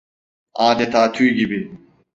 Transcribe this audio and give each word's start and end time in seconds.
Adeta 0.55 1.11
tüy 1.11 1.33
gibi… 1.35 1.77